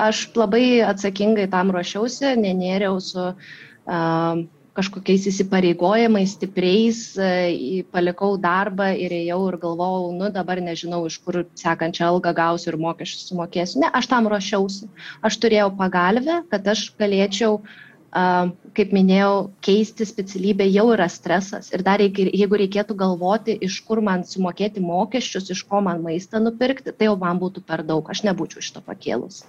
Aš 0.09 0.29
labai 0.39 0.79
atsakingai 0.87 1.49
tam 1.51 1.69
ruošiausi, 1.75 2.33
nenėriau 2.39 2.97
su 3.03 3.25
uh, 3.29 4.45
kažkokiais 4.77 5.27
įsipareigojimais 5.31 6.35
stipriais, 6.38 7.01
e, 7.17 7.83
palikau 7.93 8.35
darbą 8.41 8.91
ir 8.93 9.15
ėjau 9.17 9.41
ir 9.49 9.57
galvojau, 9.61 10.13
nu 10.15 10.29
dabar 10.33 10.61
nežinau, 10.63 11.03
iš 11.09 11.19
kur 11.25 11.43
sekančią 11.59 12.07
algą 12.13 12.33
gausiu 12.38 12.73
ir 12.73 12.79
mokesčius 12.85 13.29
sumokėsiu. 13.31 13.83
Ne, 13.83 13.91
aš 13.93 14.09
tam 14.11 14.29
ruošiausi. 14.31 14.89
Aš 15.25 15.39
turėjau 15.43 15.69
pagalbę, 15.79 16.41
kad 16.53 16.67
aš 16.75 16.89
galėčiau 16.99 17.59
uh, 17.59 17.77
kaip 18.09 18.93
minėjau, 18.95 19.51
keisti 19.65 20.07
specialybę 20.07 20.65
jau 20.69 20.87
yra 20.95 21.07
stresas. 21.11 21.69
Ir 21.75 21.83
dar 21.85 22.01
jeigu 22.01 22.59
reikėtų 22.61 22.95
galvoti, 22.97 23.57
iš 23.65 23.79
kur 23.85 24.01
man 24.05 24.25
sumokėti 24.25 24.81
mokesčius, 24.81 25.49
iš 25.53 25.63
ko 25.69 25.81
man 25.85 26.01
maistą 26.05 26.41
nupirkti, 26.41 26.93
tai 26.93 27.09
jau 27.09 27.17
man 27.21 27.41
būtų 27.41 27.63
per 27.65 27.83
daug, 27.85 28.09
aš 28.09 28.23
nebūčiau 28.25 28.65
šito 28.65 28.81
pakėlus. 28.85 29.43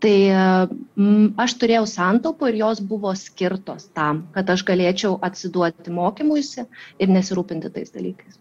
Tai 0.00 0.16
aš 1.44 1.56
turėjau 1.60 1.86
santaupų 1.90 2.52
ir 2.52 2.60
jos 2.62 2.80
buvo 2.80 3.12
skirtos 3.12 3.90
tam, 3.92 4.24
kad 4.36 4.48
aš 4.48 4.64
galėčiau 4.64 5.18
atsiduoti 5.20 5.92
mokymuisi 5.92 6.64
ir 6.98 7.12
nesirūpinti 7.12 7.72
tais 7.74 7.92
dalykais 7.92 8.40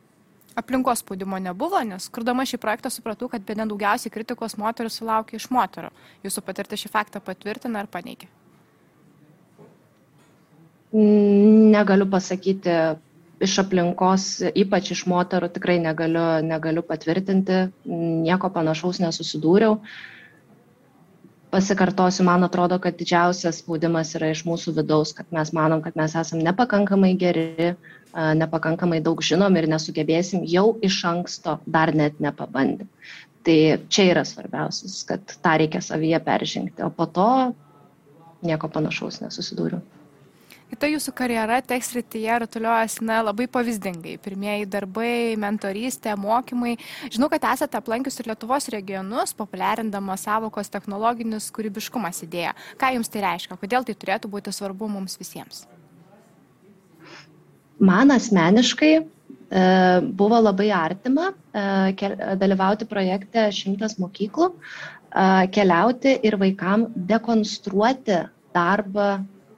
aplinkos 0.60 1.00
spaudimo 1.00 1.40
nebuvo, 1.40 1.80
nes 1.88 2.10
kurdama 2.12 2.44
šį 2.48 2.60
projektą 2.60 2.92
supratau, 2.92 3.30
kad 3.32 3.46
bene 3.48 3.64
daugiausiai 3.70 4.12
kritikos 4.12 4.58
moterų 4.60 4.92
sulaukia 4.92 5.40
iš 5.40 5.48
moterų. 5.56 5.94
Jūsų 6.26 6.44
patirtis 6.44 6.84
šį 6.84 6.92
faktą 6.96 7.24
patvirtina 7.24 7.84
ar 7.84 7.88
paneigia? 7.92 8.28
Negaliu 10.94 12.08
pasakyti 12.10 12.76
iš 13.40 13.56
aplinkos, 13.62 14.30
ypač 14.58 14.92
iš 14.96 15.06
moterų, 15.08 15.52
tikrai 15.56 15.78
negaliu, 15.82 16.24
negaliu 16.44 16.84
patvirtinti, 16.86 17.68
nieko 18.26 18.50
panašaus 18.52 19.00
nesusidūriau. 19.04 19.78
Pasikartosiu, 21.50 22.26
man 22.28 22.46
atrodo, 22.46 22.78
kad 22.82 22.98
didžiausias 22.98 23.62
spaudimas 23.64 24.12
yra 24.18 24.30
iš 24.34 24.44
mūsų 24.46 24.76
vidaus, 24.82 25.16
kad 25.18 25.30
mes 25.34 25.50
manom, 25.56 25.82
kad 25.82 25.96
mes 25.98 26.14
esame 26.20 26.44
nepakankamai 26.46 27.16
geri, 27.18 27.72
nepakankamai 28.14 29.00
daug 29.06 29.24
žinom 29.26 29.58
ir 29.58 29.70
nesugebėsim 29.72 30.44
jau 30.50 30.76
iš 30.86 31.00
anksto 31.10 31.58
dar 31.66 31.94
net 31.96 32.20
nepabandę. 32.22 32.86
Tai 33.46 33.58
čia 33.90 34.10
yra 34.12 34.26
svarbiausias, 34.28 35.00
kad 35.10 35.22
tą 35.42 35.56
reikia 35.62 35.82
savyje 35.82 36.20
peržengti, 36.26 36.84
o 36.86 36.92
po 36.94 37.08
to 37.10 37.30
nieko 38.46 38.70
panašaus 38.70 39.22
nesusidūriau. 39.24 39.82
Kita 40.70 40.86
jūsų 40.86 41.12
karjera 41.18 41.56
tech 41.66 41.82
srityje 41.82 42.36
rutuliuojasi 42.44 43.06
na, 43.08 43.24
labai 43.26 43.48
pavyzdingai. 43.50 44.20
Pirmieji 44.22 44.68
darbai, 44.70 45.34
mentorystė, 45.42 46.14
mokymai. 46.20 46.76
Žinau, 47.10 47.30
kad 47.34 47.48
esate 47.50 47.80
aplankius 47.80 48.22
ir 48.22 48.30
Lietuvos 48.30 48.70
regionus, 48.70 49.34
populiarindama 49.38 50.14
savokos 50.22 50.70
technologinis 50.70 51.50
kūrybiškumas 51.56 52.22
idėją. 52.28 52.54
Ką 52.78 52.92
jums 52.96 53.10
tai 53.10 53.24
reiškia? 53.26 53.58
Kodėl 53.58 53.88
tai 53.88 53.98
turėtų 53.98 54.30
būti 54.30 54.54
svarbu 54.54 54.92
mums 54.94 55.18
visiems? 55.18 55.64
Man 57.80 58.14
asmeniškai 58.14 58.94
e, 59.00 59.04
buvo 60.22 60.38
labai 60.44 60.70
artima 60.76 61.32
e, 61.34 62.14
dalyvauti 62.38 62.86
projekte 62.86 63.48
Šimtas 63.56 63.98
mokyklų, 63.98 64.52
e, 64.54 65.28
keliauti 65.56 66.14
ir 66.30 66.38
vaikam 66.38 66.86
dekonstruoti 67.10 68.22
darbą 68.54 69.10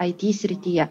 IT 0.06 0.32
srityje. 0.38 0.88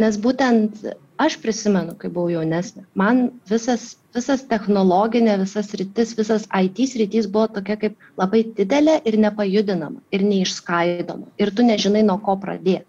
Nes 0.00 0.18
būtent 0.22 0.82
aš 1.20 1.38
prisimenu, 1.42 1.94
kai 2.00 2.10
buvau 2.12 2.32
jaunesnė, 2.34 2.84
man 2.98 3.22
visas, 3.50 3.86
visas 4.16 4.44
technologinė, 4.50 5.38
visas 5.42 5.72
rytis, 5.80 6.14
visas 6.18 6.48
IT 6.52 6.82
sritis 6.92 7.28
buvo 7.32 7.48
tokia 7.58 7.78
kaip 7.80 7.96
labai 8.20 8.44
didelė 8.58 8.98
ir 9.08 9.18
nepajudinama 9.24 10.04
ir 10.12 10.26
neišskaidoma. 10.28 11.32
Ir 11.40 11.52
tu 11.56 11.66
nežinai, 11.66 12.04
nuo 12.06 12.18
ko 12.24 12.36
pradėti 12.42 12.84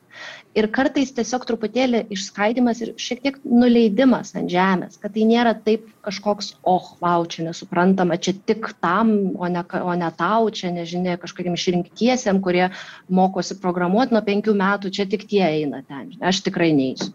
ir 0.57 0.67
kartais 0.73 1.11
tiesiog 1.15 1.45
truputėlį 1.47 2.03
išskaidimas 2.13 2.81
ir 2.83 2.93
šiek 3.01 3.23
tiek 3.23 3.39
nuleidimas 3.45 4.33
ant 4.37 4.51
žemės, 4.51 4.99
kad 5.01 5.13
tai 5.15 5.25
nėra 5.29 5.53
taip 5.65 5.87
kažkoks, 6.05 6.53
oh, 6.67 6.93
wow, 7.03 7.25
čia 7.29 7.47
nesuprantama, 7.47 8.19
čia 8.21 8.33
tik 8.37 8.69
tam, 8.83 9.13
o 9.37 9.49
ne, 9.51 9.63
o 9.63 9.97
ne 9.99 10.11
tau, 10.17 10.47
čia 10.53 10.71
nežinia, 10.73 11.17
kažkokiam 11.21 11.57
išrinktiesiam, 11.57 12.41
kurie 12.43 12.69
mokosi 13.09 13.59
programuoti 13.61 14.15
nuo 14.15 14.23
penkių 14.25 14.55
metų, 14.57 14.93
čia 14.93 15.07
tik 15.09 15.27
tie 15.29 15.43
eina 15.49 15.83
ten, 15.87 16.15
aš 16.21 16.41
tikrai 16.47 16.71
neįsiu. 16.77 17.13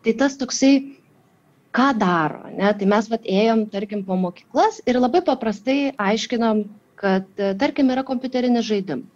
Tai 0.00 0.16
tas 0.16 0.38
toksai 0.40 0.74
ką 1.76 1.92
daro. 1.98 2.48
Ne? 2.56 2.72
Tai 2.74 2.90
mes 2.90 3.08
vat, 3.12 3.26
ėjom, 3.28 3.66
tarkim, 3.70 4.02
po 4.06 4.16
mokyklas 4.18 4.80
ir 4.88 4.98
labai 4.98 5.22
paprastai 5.26 5.92
aiškinom, 6.00 6.64
kad, 7.00 7.28
tarkim, 7.60 7.92
yra 7.94 8.04
kompiuterinis 8.06 8.66
žaidimas. 8.66 9.08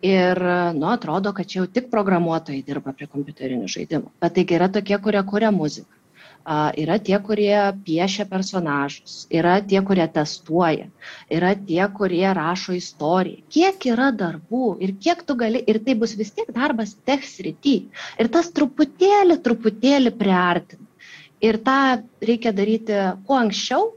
Ir, 0.00 0.38
nu, 0.74 0.86
atrodo, 0.88 1.32
kad 1.36 1.46
čia 1.46 1.60
jau 1.60 1.68
tik 1.68 1.90
programuotojai 1.92 2.62
dirba 2.64 2.94
prie 2.96 3.08
kompiuterinių 3.10 3.68
žaidimų. 3.68 4.12
Bet 4.24 4.36
taigi 4.38 4.56
yra 4.56 4.70
tokie, 4.72 4.96
kurie 5.04 5.20
kuria 5.28 5.50
muziką. 5.52 5.92
Yra 6.80 6.96
tie, 7.04 7.18
kurie 7.20 7.56
piešia 7.84 8.24
personažus, 8.30 9.26
yra 9.28 9.58
tie, 9.60 9.82
kurie 9.84 10.06
testuoja, 10.08 10.86
yra 11.28 11.50
tie, 11.68 11.82
kurie 11.98 12.24
rašo 12.38 12.72
istoriją. 12.78 13.44
Kiek 13.52 13.86
yra 13.92 14.08
darbų 14.22 14.78
ir 14.80 14.94
kiek 15.04 15.20
tu 15.28 15.36
gali, 15.36 15.60
ir 15.68 15.82
tai 15.84 15.98
bus 16.00 16.16
vis 16.16 16.32
tiek 16.32 16.48
darbas 16.56 16.96
tech 17.04 17.28
srity. 17.28 17.76
Ir 18.16 18.32
tas 18.32 18.48
truputėlį, 18.56 19.36
truputėlį 19.44 20.14
priartina. 20.16 20.88
Ir 21.44 21.60
tą 21.64 21.78
reikia 22.24 22.56
daryti 22.56 22.96
kuo 23.28 23.36
anksčiau, 23.36 23.92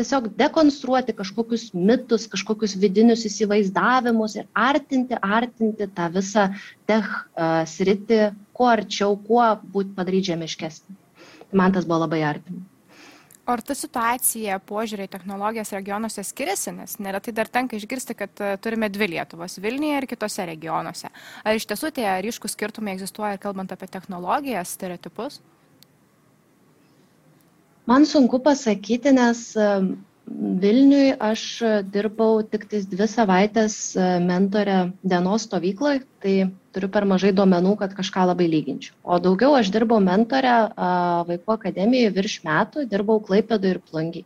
tiesiog 0.00 0.30
dekonstruoti 0.40 1.14
kažkokius 1.20 1.70
mitus, 1.76 2.26
kažkokius 2.32 2.78
vidinius 2.80 3.26
įsivaizdavimus 3.28 4.38
ir 4.40 4.48
artinti, 4.56 5.20
artinti 5.20 5.88
tą 5.96 6.08
visą 6.16 6.48
tech 6.88 7.06
uh, 7.06 7.62
sritį 7.68 8.32
kuo 8.56 8.72
arčiau, 8.72 9.14
kuo 9.28 9.44
būti 9.76 9.94
padaryti 9.96 10.32
žemiškesnį. 10.32 10.98
Man 11.56 11.74
tas 11.74 11.86
buvo 11.88 12.04
labai 12.06 12.24
artima. 12.24 12.62
Ar 13.50 13.58
ta 13.66 13.74
situacija, 13.74 14.60
požiūriai 14.62 15.10
technologijas 15.10 15.72
regionuose 15.74 16.22
skiriasi, 16.22 16.70
nes 16.76 16.92
neretai 17.02 17.32
dar 17.34 17.48
tenka 17.50 17.74
išgirsti, 17.74 18.14
kad 18.14 18.42
turime 18.62 18.86
dvi 18.92 19.08
Lietuvos- 19.16 19.58
Vilniuje 19.64 19.96
ir 19.98 20.06
kitose 20.06 20.46
regionuose. 20.46 21.10
Ar 21.42 21.58
iš 21.58 21.66
tiesų 21.66 21.90
tie 21.96 22.06
ryškus 22.22 22.54
skirtumai 22.54 22.94
egzistuoja 22.94 23.40
kalbant 23.42 23.72
apie 23.72 23.88
technologijas, 23.90 24.76
stereotipus? 24.76 25.40
Man 27.88 28.06
sunku 28.06 28.42
pasakyti, 28.44 29.12
nes 29.16 29.54
Vilniui 30.30 31.16
aš 31.18 31.42
dirbau 31.90 32.42
tik 32.46 32.68
tais 32.70 32.84
dvi 32.86 33.06
savaitės 33.10 33.74
e, 33.98 34.04
mentorė 34.22 34.76
dienos 35.02 35.46
stovykloje, 35.48 36.04
tai 36.22 36.34
turiu 36.70 36.90
per 36.94 37.06
mažai 37.12 37.32
duomenų, 37.34 37.72
kad 37.80 37.96
kažką 37.98 38.28
labai 38.30 38.46
lyginčiau. 38.52 38.94
O 39.02 39.18
daugiau 39.18 39.56
aš 39.58 39.72
dirbau 39.74 39.98
mentorę 40.04 40.52
vaikų 41.30 41.54
akademijoje 41.56 42.12
virš 42.14 42.36
metų, 42.46 42.84
dirbau 42.92 43.18
Klaipėdų 43.26 43.72
ir 43.72 43.80
Plungiai. 43.90 44.24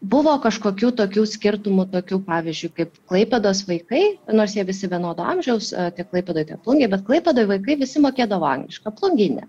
Buvo 0.00 0.32
kažkokių 0.40 0.94
tokių 0.96 1.26
skirtumų, 1.28 1.84
tokių 1.92 2.22
pavyzdžiui, 2.24 2.70
kaip 2.78 2.94
Klaipėdos 3.10 3.66
vaikai, 3.68 4.00
nors 4.32 4.54
jie 4.56 4.64
visi 4.64 4.88
vienodo 4.88 5.26
amžiaus, 5.34 5.74
e, 5.74 5.90
tiek 5.98 6.08
Klaipėdoje, 6.08 6.46
tiek 6.54 6.62
Plungiai, 6.64 6.88
bet 6.94 7.04
Klaipėdoje 7.04 7.50
vaikai 7.52 7.76
visi 7.82 8.00
mokėdavo 8.00 8.48
anglišką, 8.54 8.94
Plunginę. 8.96 9.44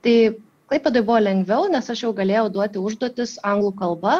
Tai 0.00 0.16
Klaipėdai 0.72 1.02
buvo 1.04 1.18
lengviau, 1.20 1.66
nes 1.68 1.90
aš 1.92 2.00
jau 2.06 2.10
galėjau 2.16 2.46
duoti 2.52 2.80
užduotis 2.80 3.34
anglų 3.44 3.74
kalba 3.76 4.12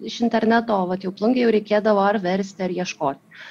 iš 0.00 0.14
interneto, 0.24 0.72
o 0.72 0.96
jau 0.96 1.10
plungiai 1.12 1.42
jau 1.44 1.50
reikėdavo 1.52 2.00
ar 2.00 2.16
versti, 2.22 2.62
ar 2.64 2.72
ieškoti. 2.72 3.42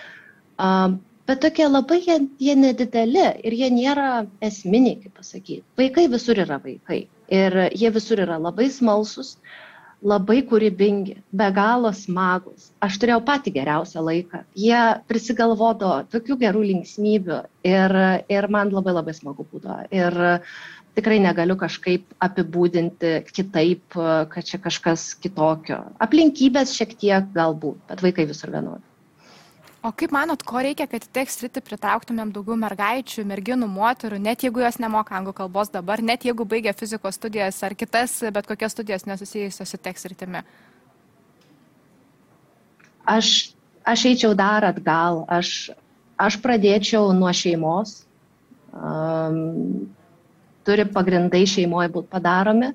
Bet 1.30 1.44
tokie 1.44 1.68
labai 1.70 2.00
jie, 2.02 2.16
jie 2.42 2.56
nedideli 2.58 3.28
ir 3.46 3.56
jie 3.60 3.70
nėra 3.76 4.08
esminiai, 4.42 4.96
kaip 5.04 5.20
pasakyti. 5.20 5.62
Vaikai 5.78 6.08
visur 6.10 6.42
yra 6.42 6.58
vaikai 6.64 7.04
ir 7.30 7.58
jie 7.76 7.92
visur 8.00 8.24
yra 8.26 8.40
labai 8.42 8.72
smalsus, 8.74 9.36
labai 10.02 10.40
kūrybingi, 10.50 11.20
be 11.38 11.52
galo 11.54 11.92
smagus. 12.00 12.72
Aš 12.82 12.98
turėjau 13.02 13.20
patį 13.28 13.54
geriausią 13.60 14.02
laiką. 14.08 14.42
Jie 14.58 14.82
prisigalvodo 15.12 15.94
tokių 16.16 16.40
gerų 16.48 16.66
linksmybių 16.72 17.40
ir, 17.76 17.96
ir 18.32 18.50
man 18.58 18.74
labai 18.74 18.98
labai 18.98 19.14
smagu 19.18 19.46
būdavo. 19.52 19.86
Ir 19.94 20.20
uh, 20.32 20.58
tikrai 20.98 21.20
negaliu 21.22 21.58
kažkaip 21.60 22.10
apibūdinti 22.24 23.14
kitaip, 23.30 23.98
kad 24.34 24.46
čia 24.48 24.60
kažkas 24.62 25.12
kitokio. 25.22 25.84
Aplinkybės 26.04 26.74
šiek 26.78 26.96
tiek 26.98 27.34
galbūt, 27.36 27.80
bet 27.90 28.04
vaikai 28.06 28.26
visur 28.30 28.54
vienodi. 28.54 28.84
O 29.86 29.92
kaip 29.96 30.12
manot, 30.12 30.42
ko 30.44 30.60
reikia, 30.66 30.88
kad 30.90 31.04
teks 31.14 31.38
sritį 31.38 31.62
pritrauktumėm 31.64 32.32
daugiau 32.36 32.58
mergaičių, 32.60 33.24
merginų, 33.30 33.70
moterų, 33.72 34.18
net 34.20 34.42
jeigu 34.44 34.64
jos 34.64 34.80
nemoka 34.82 35.14
anglų 35.16 35.36
kalbos 35.38 35.70
dabar, 35.72 36.02
net 36.02 36.26
jeigu 36.26 36.48
baigia 36.50 36.74
fizikos 36.76 37.16
studijas 37.16 37.62
ar 37.64 37.76
kitas, 37.78 38.18
bet 38.34 38.50
kokias 38.50 38.74
studijas 38.74 39.06
nesusijusios 39.08 39.70
su 39.70 39.78
teks 39.78 40.08
sritimi? 40.08 40.42
Aš, 43.08 43.54
aš 43.88 44.08
eičiau 44.10 44.34
dar 44.36 44.66
atgal, 44.68 45.22
aš, 45.32 45.70
aš 46.20 46.40
pradėčiau 46.44 47.14
nuo 47.16 47.32
šeimos. 47.32 48.02
Um, 48.74 49.88
turi 50.68 50.88
pagrindai 50.92 51.46
šeimoje 51.50 51.92
būti 51.96 52.12
padaromi. 52.12 52.74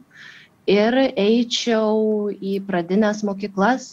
Ir 0.70 0.94
eičiau 1.18 2.30
į 2.32 2.60
pradinės 2.68 3.24
mokyklas, 3.26 3.88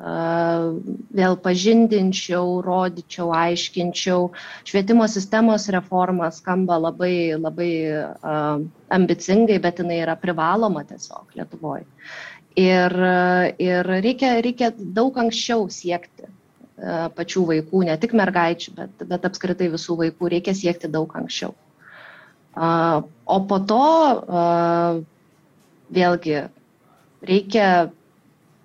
vėl 0.00 1.36
pažindinčiau, 1.44 2.60
rodyčiau, 2.64 3.30
aiškinčiau. 3.36 4.30
Švietimo 4.64 5.06
sistemos 5.08 5.68
reforma 5.68 6.30
skamba 6.32 6.78
labai, 6.80 7.36
labai 7.36 7.70
ambicingai, 8.88 9.60
bet 9.60 9.80
jinai 9.80 10.00
yra 10.04 10.16
privaloma 10.16 10.84
tiesiog 10.88 11.36
Lietuvoje. 11.36 11.84
Ir, 12.56 12.96
ir 13.62 13.86
reikia, 13.86 14.34
reikia 14.42 14.72
daug 14.76 15.16
anksčiau 15.20 15.68
siekti 15.70 16.28
pačių 17.16 17.44
vaikų, 17.48 17.84
ne 17.84 17.96
tik 18.00 18.14
mergaičių, 18.16 18.72
bet, 18.76 19.04
bet 19.08 19.26
apskritai 19.28 19.68
visų 19.72 19.98
vaikų 20.00 20.30
reikia 20.32 20.56
siekti 20.56 20.88
daug 20.88 21.12
anksčiau. 21.16 21.52
O 22.56 23.38
po 23.46 23.58
to 23.70 23.84
vėlgi 25.94 26.40
reikia 27.26 27.66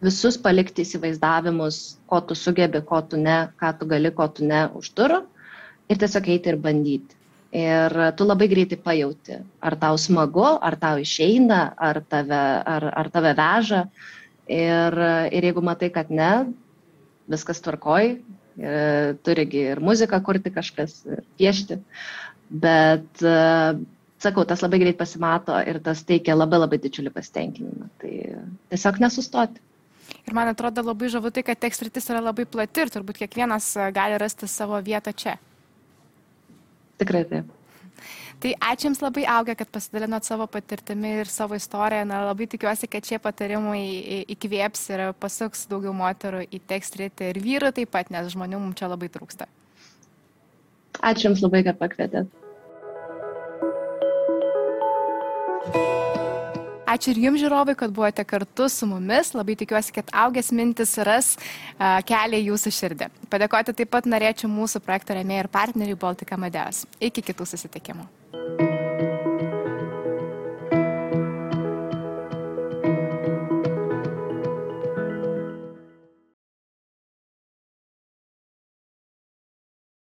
visus 0.06 0.38
palikti 0.41 0.86
įsivaizdavimus, 0.86 1.98
ko 2.10 2.21
tu 2.26 2.38
sugebi, 2.38 2.82
ko 2.86 3.02
tu 3.02 3.19
ne, 3.21 3.45
ką 3.62 3.71
tu 3.80 3.88
gali, 3.89 4.12
ko 4.13 4.28
tu 4.28 4.45
ne 4.45 4.65
už 4.78 4.91
durų 4.98 5.21
ir 5.89 6.02
tiesiog 6.02 6.30
eiti 6.34 6.52
ir 6.52 6.60
bandyti. 6.62 7.17
Ir 7.56 7.93
tu 8.19 8.26
labai 8.28 8.50
greitai 8.52 8.78
pajauti, 8.84 9.38
ar 9.63 9.78
tau 9.80 9.95
smagu, 10.02 10.43
ar 10.43 10.76
tau 10.76 11.00
išeina, 11.00 11.69
ar 11.78 12.02
tave, 12.04 12.41
ar, 12.67 12.88
ar 12.91 13.10
tave 13.13 13.32
veža. 13.38 13.86
Ir, 14.52 14.98
ir 15.32 15.48
jeigu 15.48 15.63
matai, 15.63 15.88
kad 15.93 16.12
ne, 16.12 16.32
viskas 17.32 17.63
tvarkoj, 17.63 18.17
turigi 19.26 19.63
ir 19.71 19.82
muziką 19.84 20.19
kurti 20.26 20.52
kažkas, 20.54 21.00
ir 21.08 21.24
piešti, 21.39 21.80
bet 22.49 23.23
sakau, 24.25 24.45
tas 24.47 24.63
labai 24.65 24.79
greit 24.81 24.97
pasimato 24.99 25.55
ir 25.67 25.79
tas 25.84 26.03
teikia 26.08 26.38
labai 26.38 26.62
labai 26.62 26.79
didžiulį 26.84 27.13
pasitenkinimą. 27.15 27.89
Tai 28.01 28.13
tiesiog 28.73 29.01
nesustoti. 29.03 29.62
Ir 30.25 30.34
man 30.38 30.49
atrodo 30.49 30.84
labai 30.86 31.10
žavu 31.13 31.31
tai, 31.34 31.43
kad 31.45 31.60
tekstritis 31.62 32.10
yra 32.10 32.21
labai 32.23 32.47
plati 32.49 32.86
ir 32.86 32.93
turbūt 32.93 33.21
kiekvienas 33.23 33.73
gali 33.93 34.17
rasti 34.21 34.49
savo 34.49 34.79
vietą 34.81 35.13
čia. 35.13 35.36
Tikrai 37.01 37.25
taip. 37.29 37.51
Tai 38.43 38.51
ačiū 38.67 38.89
Jums 38.89 38.99
labai 39.01 39.23
augę, 39.31 39.55
kad 39.55 39.69
pasidalinot 39.71 40.25
savo 40.27 40.45
patirtimi 40.51 41.13
ir 41.21 41.29
savo 41.31 41.55
istoriją. 41.55 42.03
Na, 42.10 42.21
labai 42.27 42.47
tikiuosi, 42.51 42.89
kad 42.91 43.08
šie 43.08 43.19
patarimai 43.23 44.25
įkvėps 44.36 44.89
ir 44.91 45.05
pasuks 45.19 45.65
daugiau 45.71 45.95
moterų 45.95 46.43
į 46.51 46.60
tekstritį 46.67 47.31
ir 47.31 47.39
vyrų 47.45 47.71
taip 47.77 47.93
pat, 47.95 48.12
nes 48.13 48.27
žmonių 48.34 48.60
mums 48.62 48.81
čia 48.81 48.91
labai 48.91 49.10
trūksta. 49.13 49.47
Ačiū 51.06 51.30
Jums 51.30 51.46
labai, 51.46 51.62
kad 51.68 51.78
pakvietėte. 51.82 52.26
Ačiū 56.96 57.12
ir 57.12 57.18
jums, 57.26 57.41
žiūrovai, 57.41 57.74
kad 57.76 57.91
buvote 57.91 58.24
kartu 58.24 58.70
su 58.72 58.88
mumis. 58.88 59.34
Labai 59.36 59.58
tikiuosi, 59.60 59.91
kad 59.98 60.12
augęs 60.15 60.54
mintis 60.56 60.96
ras 61.04 61.34
kelią 62.08 62.39
jūsų 62.46 62.72
širdį. 62.78 63.10
Padėkoti 63.34 63.76
taip 63.76 63.91
pat 63.91 64.08
norėčiau 64.08 64.48
mūsų 64.54 64.80
projekto 64.86 65.18
remėjai 65.18 65.44
ir 65.44 65.52
partneriai 65.52 66.00
Baltika 66.00 66.39
Madeus. 66.39 66.86
Iki 67.04 67.26
kitų 67.34 67.50
susitikimų. 67.52 68.08